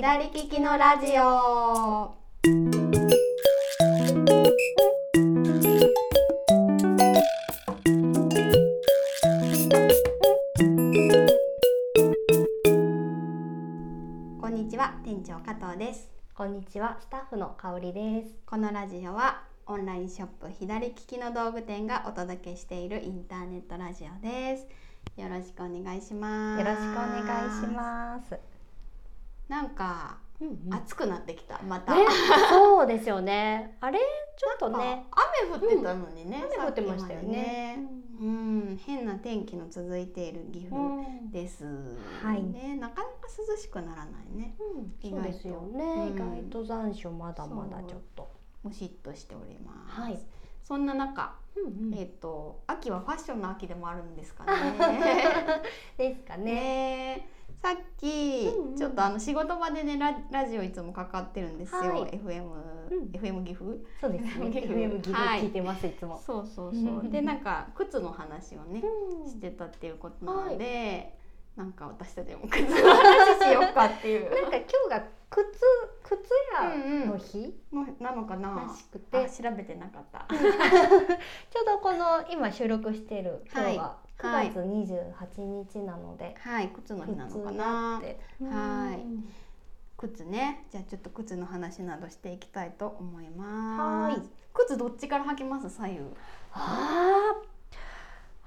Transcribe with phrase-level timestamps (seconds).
[0.00, 2.14] 左利きのラジオ
[14.40, 18.34] こんにちは店長加藤ですこんにちは、スタッフの香りです。
[18.46, 24.66] このラジオはオンラインショップ左利きの道具店がお届けしているインターネットラジオです
[25.20, 28.59] よろしくお願いしますよろしくお願いします。
[29.50, 30.74] なんかうんうん。
[30.74, 32.06] 暑くなってきたまた、ね、
[32.48, 33.76] そうですよね。
[33.82, 35.06] あれ、ちょっとね。
[35.44, 37.74] 雨降ってたのにね、雨降ってましたよね。
[37.76, 41.30] さっきまでうん、変な天気の続いている岐阜うん。
[41.30, 41.64] です、
[42.22, 42.42] はい。
[42.42, 44.56] ね、なかなか涼しくならないね。
[45.02, 45.24] 意外と。
[45.24, 45.84] そうですよね。
[45.84, 46.14] うん。
[46.14, 48.30] 意外と残暑まだまだちょっと。
[48.62, 50.18] ムシッとしております、はい
[50.70, 51.98] そんな中、うんうん。
[51.98, 54.52] えっ、と秋はファッションの秋でもあるんですかね。
[55.98, 56.44] ですかね。
[56.44, 57.28] ね
[57.60, 58.76] さっき、うんうん。
[58.76, 62.10] ちょっとあの仕事場でねララジオいつもかかってるんですよ、はい。
[62.12, 62.44] FM、
[62.88, 63.10] うん。
[63.10, 64.50] FM 岐阜そうですね。
[64.52, 65.40] 岐阜 FM ギブはい。
[65.40, 66.16] 聞いてますいつも。
[66.24, 66.82] そうそうそう。
[67.00, 67.10] うん。
[67.10, 69.28] でなんか靴の話をねうん。
[69.28, 71.18] してたっていうことなので、
[71.56, 74.30] なんか私たちも靴の話しようかっていう。
[74.30, 75.46] なんか今日が靴
[76.02, 76.28] 靴
[76.60, 77.54] 屋の日？
[77.72, 78.66] のなのかな？
[78.68, 80.36] らしくあて、調べてなかった、 ちょ
[81.62, 83.22] うどこの今収録してい。
[83.22, 84.50] る今日ははい。
[84.50, 88.20] 9月28日なので、はい靴の日なのか靴なだって。
[88.42, 89.00] はい。
[89.02, 89.32] うん
[89.96, 90.66] 靴ね。
[90.70, 94.16] じゃあちょっと靴の話などしていきたいと思います。
[94.18, 94.28] はい。
[94.54, 95.68] 靴どっちから履きます？
[95.70, 96.00] 左右。
[96.52, 97.32] あ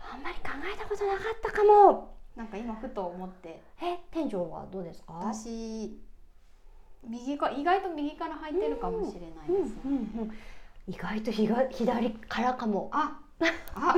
[0.10, 0.14] ー。
[0.14, 2.14] あんまり考えたことなかったかも。
[2.36, 3.62] なんか今ふと思って。
[3.82, 5.14] え店長はどうですか？
[5.14, 5.98] 私
[7.08, 10.34] 右か意外と右から履いてるかもしれないうんですね、うんうん
[10.88, 12.90] 意外とひが左からかも。
[12.92, 13.18] あ
[13.74, 13.96] あ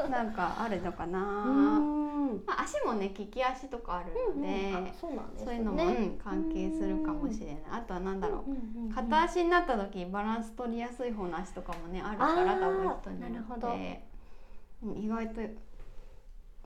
[0.00, 2.42] あ なんかあるのかな、うん。
[2.46, 5.46] まあ、足もね利き足とかあるので、あそうなんですね。
[5.46, 7.56] そういうのも、うん、関係するかもしれない。
[7.70, 13.68] あとは何だろう、うんうんうん片足になった時バランス取りやすい方の足とかもねあるからあー多分人になるほど。
[13.68, 15.40] うん意外と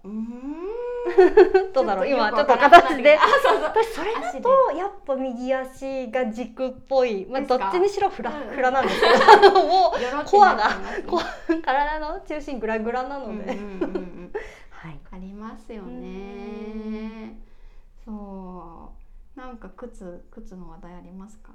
[0.04, 3.16] どうだろう今ちょっと形で。
[3.16, 3.62] たあそうそう。
[3.62, 9.06] 私それだとやっぱ右足が軸っぽい、まあ、どっちにしろフラうんフラなんですけ
[9.48, 10.70] ど、もよろってコアが
[11.64, 14.32] 体の中心グラグラなので、うんうんうんうん。
[14.70, 14.98] はい。
[15.12, 17.38] ありますようね
[18.04, 18.81] そう
[19.42, 21.50] なんか靴靴の話題ありますか？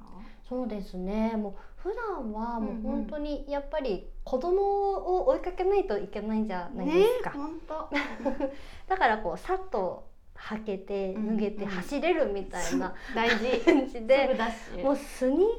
[0.48, 1.36] そうですね。
[1.38, 7.90] もう普段はもう本当にやっぱり子供を追いかけないといけないんじゃないですか、本当。
[8.90, 10.06] だからこうさっと
[10.36, 13.60] 履けてうん脱げてうん走れるみたいな大事。
[13.64, 14.38] 感じすで
[14.84, 15.54] もうスニーカーが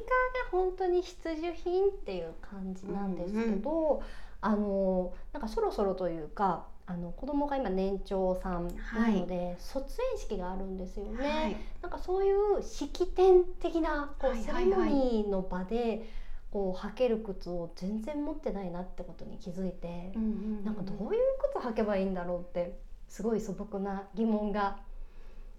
[0.51, 4.03] 本当に必需品っていう感じなんですけど、
[4.41, 11.29] あのなんかそろそろというかあの子供が今年長さんなので、卒園式があるんですよね。
[11.29, 11.55] はい。
[11.83, 16.09] なんかそういう式典的なこう、はいセレモニーの場で
[16.51, 21.21] こう履ける靴を全然持ってないなってことに気づいて、うんうんうんなんかどういう
[21.53, 24.77] 靴履けばいいんだろうってすごい素朴な疑問が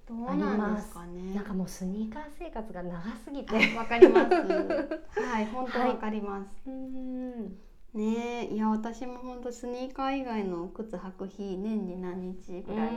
[0.08, 1.32] どうなんですかね。
[1.32, 3.54] なんかもうスニーカー生活が長すぎて。
[3.76, 4.34] あ わかります。
[4.34, 12.92] はい本当わかります、 うんねえいや私も本当スニーカー以外の靴履く日年に何日ぐらい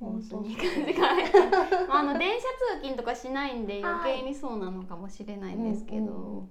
[0.00, 1.38] もうスニーカーで帰って
[1.90, 2.46] あの電車
[2.76, 6.48] 通勤とかしないんで余計にそうなのかもしれないんですけど、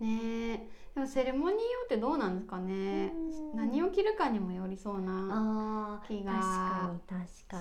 [0.00, 0.78] ねえ。
[0.94, 3.12] でもセレモニー用ってどうなんですかね。
[3.52, 3.56] うん。
[3.56, 6.32] 何を着るかにもよりそうなあ気が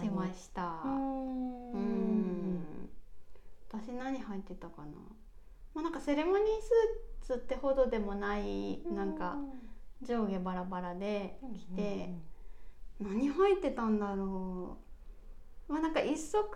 [0.02, 0.82] しました。
[0.84, 0.92] うう
[1.78, 2.90] んん。
[3.70, 4.88] 私何履いてたかな
[5.78, 9.38] まあなんかセレモニースーツってほどでもないなんか
[10.02, 12.10] 上下バラバラで着て、
[13.00, 14.80] 何履いてたんだろ
[15.70, 15.72] う。
[15.72, 16.48] まあなんか一足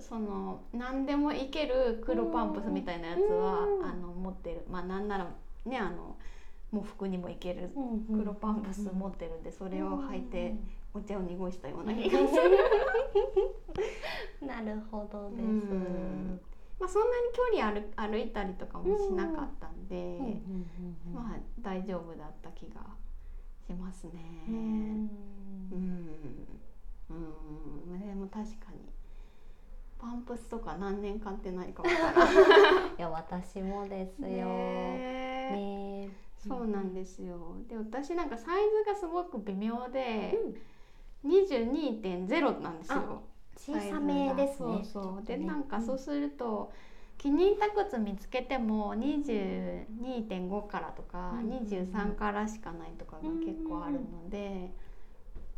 [0.00, 3.84] その何でもいける黒パンプスみたいなやつはうん。
[3.84, 4.64] あの持ってる。
[4.70, 5.26] まあなんなら
[5.66, 6.16] ねあの
[6.72, 10.54] 喪服にもいけるうん黒パンプス持ってるんでそれを履いて
[10.94, 12.56] お茶を濁したような気がする。
[14.48, 15.42] なるほどで
[16.40, 16.51] す。
[16.82, 20.18] うんまあそんなに距離歩歩いたりとかもしなかったんで、
[21.12, 22.80] まあ大丈夫だった気が
[23.66, 24.10] しますね。
[24.48, 25.10] うん
[25.70, 26.08] うん、
[27.10, 28.88] うん、でも確かに
[29.98, 32.28] パンプスとか何年買ってないかもからん。
[32.98, 34.28] いや私もですよ。
[34.28, 37.38] ねねそうなんですよ。
[37.68, 40.36] で私なんかサイズがすごく微妙で
[41.24, 43.22] うん22.0なんですよ。
[43.56, 44.84] 小さめですね。
[44.84, 45.26] そうそう。
[45.26, 46.72] でなんかそうすると、
[47.18, 54.72] 気に入った靴見つけても22.5からとか、うん23からしかないとかが結構あるので、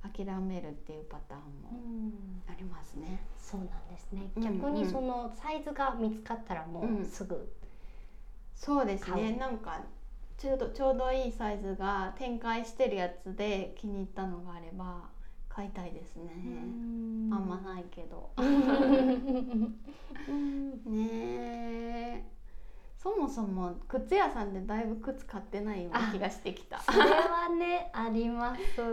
[0.02, 1.81] 諦めるっていうパターンも
[2.46, 3.20] ありますね。
[3.37, 4.31] そうなんですね。
[4.37, 4.58] うんうん。
[4.61, 7.00] 逆にそのサイズが見つかったらもうん。
[7.02, 7.50] うすぐ、
[8.55, 9.32] そうですね。
[9.32, 9.81] なんか
[10.37, 15.08] ちょうどちょうどいいサイズが展開してるやつで気に入ったのがあれば
[15.55, 16.33] 買いたいですね。
[17.31, 18.31] あんまないけど。
[20.85, 21.09] ね
[22.21, 22.25] え。
[22.97, 26.81] そもそも靴屋さんでだいぶ靴買ってないような気がしてきた。
[26.81, 28.81] それはねあります。
[28.81, 28.87] も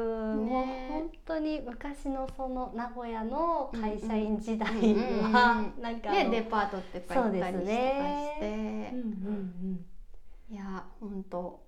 [0.43, 8.91] うね本当に昔のその名古屋の会社員時代はうんなんかねデパートってか行ったりとかして、ね。
[8.93, 9.85] うんうん
[10.51, 11.59] いや本当。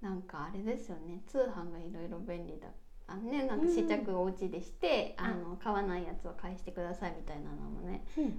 [0.00, 1.20] なんかあれですよね。
[1.26, 2.68] 通販がいろいろ便利だ
[3.08, 5.24] あのねなんか試着をお家でして、うん。
[5.24, 8.32] あの買わないやつは返してくださいみたいなのもねうん、いっ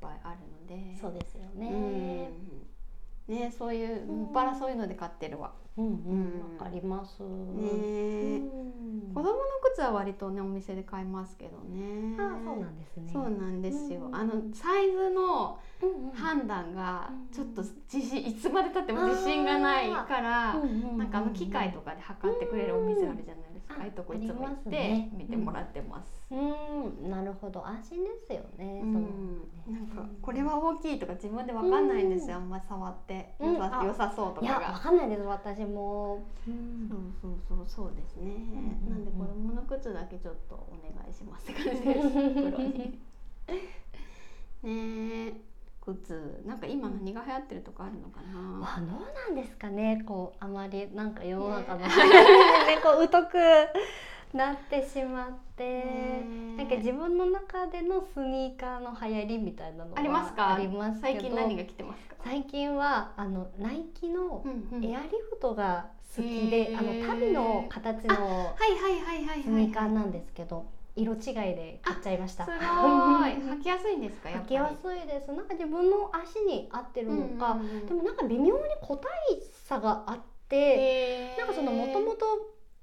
[0.00, 0.96] ぱいあるので。
[0.98, 2.30] そうですよね。
[3.28, 3.34] うん。
[3.34, 4.20] ねそういううん。
[4.22, 5.52] もっぱらそういうので買ってるわ。
[5.76, 5.92] うんうん。
[5.92, 6.56] うん。
[6.58, 7.22] わかります。
[7.22, 7.26] ね。
[7.26, 7.28] う
[8.40, 9.12] ん。
[9.14, 9.40] 子供の
[9.74, 12.16] 靴は割とねお店で買いますけどね。
[12.18, 13.10] あそうなんですね。
[13.12, 14.06] そうなんですよ。
[14.06, 14.16] うん。
[14.16, 15.58] あのサイズの
[16.14, 17.62] 判断がうんちょっと
[17.92, 23.50] 自信いつまでたっても自信がないから、なんかあの機械とかで測ってくれるお店あるじゃないですか。
[23.50, 26.22] うんああいうとこいつも行ってね見てもらってます。
[26.30, 28.80] うん、なるほど、安心ですよね。
[28.82, 28.92] うん。
[29.64, 32.36] そのなんかこれは大きいとか自分でわかんないんですよ。
[32.36, 33.34] あんま触って。
[33.38, 33.54] うん。
[33.54, 34.78] 良さあ良さそうといや、わかが。
[34.78, 36.24] かんないです、私も。
[36.48, 36.88] うん。
[36.88, 38.32] そうそうそうそうですね。
[38.32, 42.08] うんなんで子供の靴だけちょっとお願いしますって感じです。
[44.62, 45.34] ねえ、
[45.94, 48.38] 靴なんか今何が流行ってるとかあるのかな？
[48.38, 48.88] まあ、どう
[49.28, 51.78] なんですかね、こう、あまり、なんか世の中の。
[51.80, 51.92] ね ね、
[52.82, 53.38] こう、疎く。
[54.36, 55.64] なってしまって。
[55.64, 56.24] ね
[56.58, 60.54] なんか自分の中でのスニーカーの流行りみたいなのはありますか？
[60.54, 62.16] ありますけど最近何が来てますか？
[62.24, 65.86] 最近はあのナイキのうんうんエアリフトが
[66.16, 69.42] 好きへで、ーあの足袋の形のはいはいはいはいはい。
[69.42, 70.66] スニーカーなんですけど、
[70.96, 72.44] 色違いで買っちゃいました。
[72.46, 74.28] すごい履きやすいんですか。
[74.30, 75.30] 履きやすいです。
[75.32, 79.08] なんか自分の足に合ってるのか、うんうんうんでもなんか微妙に個体
[79.64, 82.24] 差があって、なんかそのもともと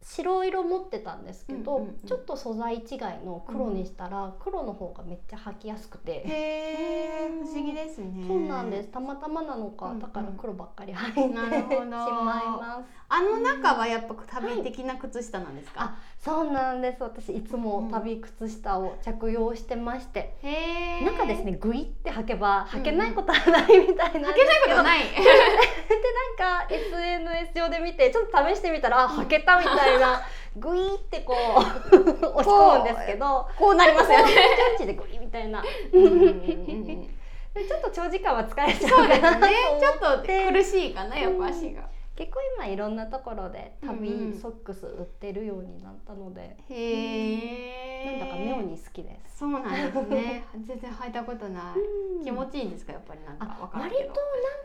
[0.03, 6.11] 白色持ってたんですけど、うんうんうんちょっと素材違いの黒にしたら、黒の方がめっちゃ履きやすくて。
[6.11, 8.25] へえ不思議ですね。
[8.27, 8.89] そうなんです。
[8.89, 12.85] たまたまなのか、うんうんだから黒ばっかり履いて しまいます。
[13.07, 15.81] あの中はやっぱ旅的な靴下なんですか？
[15.83, 17.03] あ、そうなんです。
[17.03, 21.03] 私いつも旅靴下を着用してまして、へえ。
[21.03, 24.99] 中ですね、グイって履けばうん履けないことはないみたいなん履けないことない。
[25.11, 25.19] で
[26.39, 30.21] なんか SNS 上で見てちょっと試してみたらあ履けたみたいな
[30.55, 34.31] グイーってこう押し込むんですけどこうなりますよね。
[34.31, 34.35] ジャ
[34.75, 35.67] ッジでグイーみたいなちょ
[37.77, 39.57] っと長時間は疲れちゃそうかなとすね。
[39.77, 41.81] ちょっと思って苦しいかなやっぱ足が。
[42.15, 48.19] 結構今いろんなところでうんうん旅ソックス売ってるようになったので、へえ。
[48.19, 49.37] なんだか妙に好きです。
[49.39, 50.45] そうなんですね。
[50.61, 51.73] 全然履いたことな
[52.21, 52.23] い。
[52.23, 52.93] 気持ちちいいんですか？
[52.93, 54.01] やっぱりなんかわあか割と。
[54.03, 54.13] なん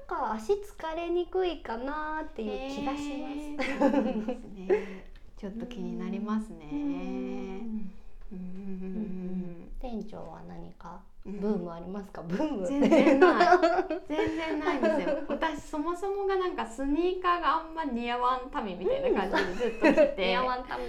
[0.07, 4.39] か足疲れにくいかなっていう気がします。
[4.55, 5.03] ね。
[5.37, 6.67] ちょっと気になりますね。
[6.71, 7.91] うん
[8.33, 10.91] うんうん店長は何か？
[10.91, 12.23] うんブームありますか？
[12.23, 13.59] ブーム全然ない。
[14.09, 15.19] 全然ないんですよ。
[15.29, 20.85] 私そもそもがなんかスニーカーがあんま似合わん民みたいな感じでずっと着て、ニアワンタミ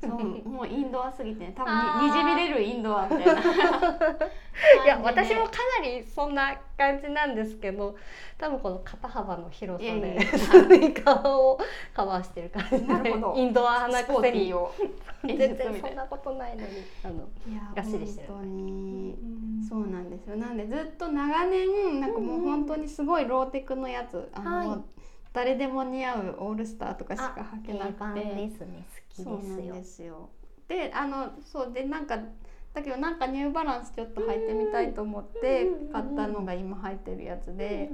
[0.00, 3.42] そうもうインドアすぎてね、多分にじみ出るインドアみたいな。
[4.84, 7.96] いや私もかなりそんな感じなんですけど
[8.36, 11.58] 多分この肩幅の広さでやスニーカーを
[11.94, 13.34] カバーしてる感じなるほど。
[13.34, 14.72] で インドア派なスポーくせにを。
[15.24, 15.36] 全。
[15.38, 16.68] 然そんなことないのに
[17.04, 18.28] あのいやがっしりしてる。
[18.28, 19.18] 本当に。
[19.68, 20.36] そうなんですよ。
[20.36, 24.80] なんでずっと長年なんかもう本当にすごいローテクのやつ、あの、はい。
[25.32, 28.20] 誰でも似合うオールスターとかしか履けなくて。
[28.34, 28.84] ですね。
[29.16, 29.74] 好きですよ。
[29.74, 30.28] ですよ。
[30.68, 32.18] であのそうでなんか
[32.74, 37.90] だけどなんかニューバランスちょっと履いてみたいと思って買ったのが今履いてるやつで、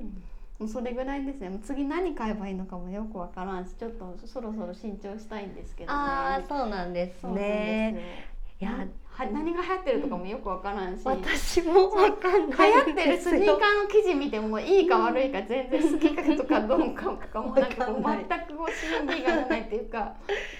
[0.58, 20.14] もうそれぐらいですね次何買えばいいのかもよくわからんしちょっとそろそろ新調したいんですけどねああそうなんですねいやは何が流行ってるとかもよくわからんし、私もわかんない行ってるスニーカーの記事見てもいいか悪いか全然好きかとかどうかとかもなんかこう全くこう心理がないっていうか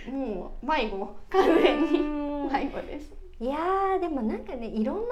[0.09, 1.99] もう迷子完全に
[2.53, 3.24] 迷子です。
[3.45, 5.03] いやーでもなんかねいろんな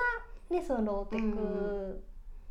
[0.58, 2.02] ねそのローテク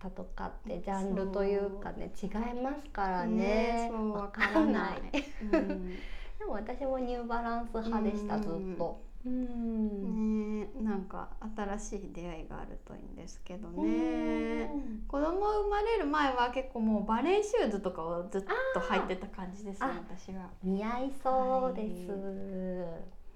[0.03, 3.89] だとかってジャンルというかね違いますからね。
[3.91, 4.97] そうわわからなない。
[5.17, 5.23] い。
[5.43, 5.95] うん。
[6.38, 8.41] でも私もニューバランス派でしたうん。
[8.43, 9.01] ずっと。
[9.25, 10.61] うん。
[10.61, 14.65] ねえなんか新しい出会いがあるといいんですけどうね。
[14.65, 15.03] ん。
[15.07, 18.41] 子供生まれる前は結構もうバレーシューズとかをずっ
[18.73, 20.50] と履いてた感じですねあ私は。
[20.63, 22.15] 似合いそうです、は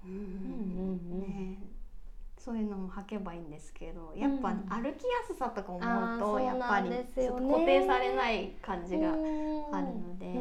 [0.04, 1.20] うんうんうん。
[1.20, 1.58] ね
[2.46, 4.58] そういうのも履けばいいんですけどやっぱうん。
[4.68, 5.80] 歩きやすさとか思う
[6.20, 7.32] とやっぱり固
[7.66, 9.18] 定されない感じがある
[9.98, 10.32] ので、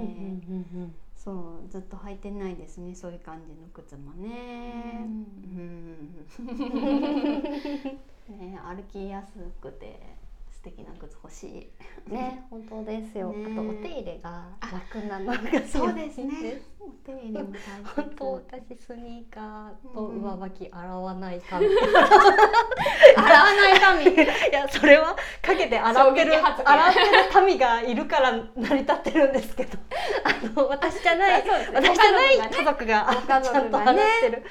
[1.16, 5.04] そうずっと履いてないですねそういう感じの靴もね。
[5.04, 6.28] うん。
[8.38, 10.00] ね歩きやすくて。
[10.00, 10.25] 素
[10.66, 11.70] 敵な靴欲しい。
[12.10, 13.46] うんね本当ですよ、ね。
[13.52, 16.62] あとお手入れが楽なのがそうですね。
[16.80, 17.62] お手入れも大切。
[17.96, 24.12] 本当私スニーカーと上履き洗わないか 洗わないために。
[24.18, 24.18] い
[24.52, 27.00] やそれはかけて洗ってる洗って
[27.40, 29.78] る民がいるから成り立ってるんですけど。
[30.24, 31.50] あの私じゃないね。
[31.74, 34.44] 私じゃないご家族がご家ちゃんと洗ってる。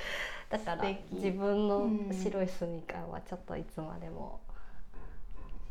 [0.50, 2.12] だから自分のうん。
[2.12, 4.40] 白いスニーカーはちょっといつまでも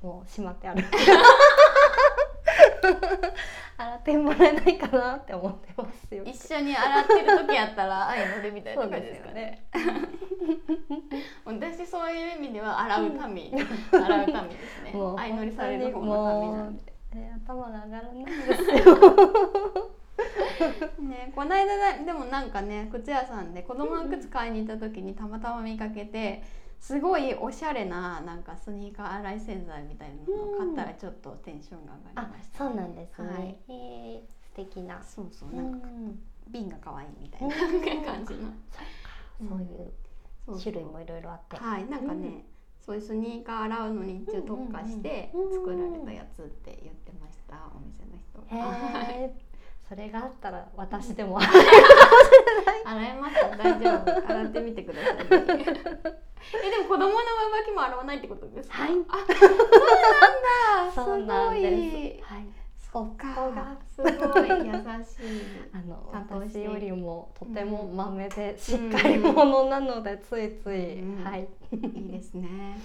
[0.04, 0.84] もうしまってある
[3.78, 9.66] 洗ってもらえないかなって思ってますよ一緒に洗ってる時やったら愛のるみたいな感じですかね。
[11.46, 13.54] 私そういう意味では洗うために、
[13.92, 14.92] 洗うためですね。
[15.18, 16.92] 相乗りされる方のためなんもで。
[16.92, 19.00] うえー頭が上がらないですよ
[21.00, 26.44] ね、この間だでもなんかね靴屋さんで子供の靴買いに行った時にたまたま見かけて
[26.84, 32.58] すごいおしゃれななんかスニーカー洗い洗剤みたいなのを買ったらちょっとテンションが上がありました。
[32.58, 33.56] そうなんですね、はい。
[33.70, 35.02] えー素敵な。
[35.02, 37.60] そうそううなんかん瓶が可愛いみたいなう
[38.02, 38.04] ん。
[38.04, 38.52] 感じの。
[39.40, 41.56] そういう種類もいろいろあって。
[41.56, 42.44] はい、なんかね、
[42.86, 48.44] そういうスニーカー洗うのに一応特化してうんうんうん作られたやつって言ってました、お店の人。
[48.54, 49.34] へえ
[49.88, 51.40] それがあったら私でも
[52.86, 53.36] 洗えます。
[53.58, 57.14] 大丈夫洗ってみてください、えでも子供の上
[57.62, 58.84] 履きも洗わないってことですか？
[58.84, 58.92] はい。
[59.08, 61.64] あそうそうなだ なんんです。
[61.64, 62.22] すごい。
[62.22, 62.48] はい。
[62.94, 63.26] そっか。
[63.88, 64.10] すごい。
[64.10, 64.72] 優しい。
[65.74, 72.78] あの私よりもとてもうんまめでしっかり者なのでついつい、うんはい、いいですね。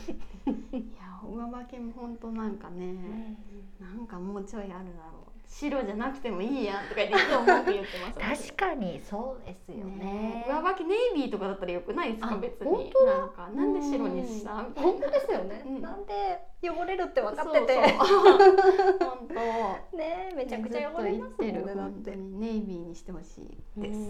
[0.73, 3.37] いや上履きも本当なんかね、
[3.78, 4.78] なんかもうちょいあるだ
[5.12, 8.47] ろう白じゃなくてもいいやんとか言っていつも文句言ってます。
[8.55, 10.45] 確かにそうですよね。
[10.47, 12.35] 上履きネイビーとかだったらよくないですか？
[12.35, 12.71] あ別に。
[12.71, 13.17] 本当だ。
[13.19, 14.62] なんかなんで白にした？
[14.62, 15.83] みたい本な当ですよね、うん。
[15.83, 17.76] なんで汚れるって分かってて。
[17.99, 19.35] 本当。
[19.97, 21.75] ねめちゃくちゃ汚れますもんねだって。
[21.81, 22.11] 本当。
[22.11, 23.99] にネイビーにしてほしいです。
[23.99, 24.02] う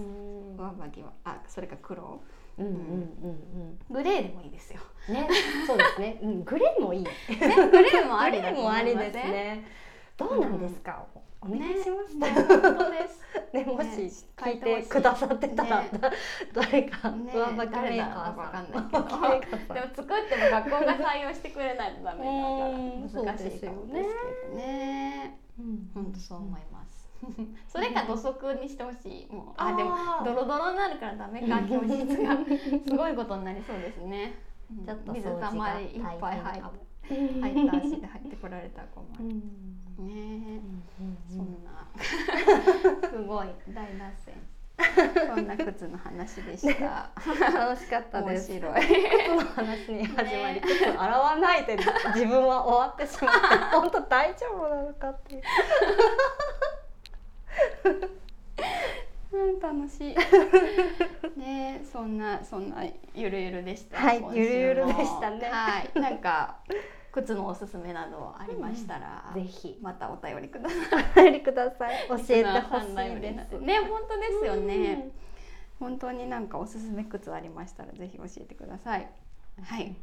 [0.54, 0.56] ん。
[0.56, 1.12] 上履きは。
[1.24, 2.20] あそれか黒。
[2.58, 4.80] うんうんうんグレーでもいいですよ。
[5.08, 5.28] うんね
[5.64, 7.04] そうですね、うん、グレーもいい。
[7.38, 9.64] グレーもありだともありですね。
[10.16, 11.06] どうなんですか、
[11.40, 13.28] お願いします、ね本当です。
[13.54, 15.90] ね、もしね聞いてくださってたら、ね。
[15.98, 16.10] だ
[16.52, 19.56] 誰かね上履きメーカーさん、かわかんないけど。
[19.74, 25.40] でも作っても学校が採用してくれないとダメだからうん 難しいかもですけどね。
[25.58, 27.08] うん本当そう思います。
[27.68, 29.32] それか土足にしてほしい。
[29.32, 32.36] もうあでもドロドロになるからダメか教室が。
[32.86, 34.47] すごいことになりそうですね。
[34.70, 39.34] うんちょっと水たまりいっぱい入っ大変かもて入った足で入ってこられたら困うんる。
[40.04, 40.60] ねえ、
[41.28, 44.34] そうんんなすごい大脱線。
[45.26, 47.10] そんな靴の話でした。
[47.52, 48.52] 楽しかった面です。
[48.52, 48.80] 白い。
[48.82, 51.76] 靴の話に始まり、ね靴洗わないで
[52.14, 53.40] 自分は終わってしまって、
[53.72, 55.42] 本当大丈夫なのかっていう。
[59.38, 60.16] うん楽しい。
[61.38, 63.98] ねえそんなそんなゆるゆるでした。
[63.98, 66.58] はいゆるゆるでしたねはい、なんか
[67.12, 71.42] 靴のおすすめなどありましたら、 ぜひまたお便りください。
[71.42, 72.08] ください。
[72.08, 73.60] 教えてほしいねです。
[73.60, 75.10] ね本当ですよね。
[75.78, 79.08] 本当になんかおすすめ靴ありましたらぜひ教えてください。
[79.62, 79.94] はい。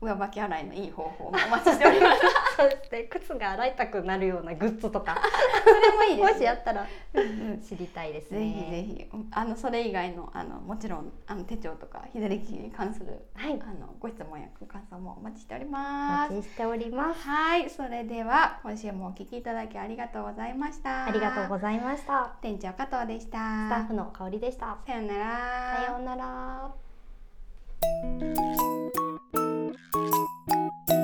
[0.00, 2.20] 上履き洗いのいい方法もお待ちしております。
[2.56, 3.02] そうですね。
[3.04, 5.20] 靴が洗いたくなるようなグッズとか、
[5.64, 8.82] それもいいです、もしあったらうん知りたいですぜひぜね。
[8.82, 13.60] ひあのそれ以外のあのもちろんあの手帳とか左利きに関するはい。
[13.62, 16.32] あのご質問やご感想もお待ちしておりおます。
[16.32, 17.28] 待ちしております。
[17.28, 21.04] はい、それでは今週もお聞きいただきありがとうございました。
[21.06, 22.32] ありがとうございました。
[22.40, 23.38] 店長加藤でした。
[23.38, 24.78] スタッフの香りでした。
[24.86, 25.24] さようなら。
[25.76, 26.70] さようなら。
[29.72, 30.99] Thank you.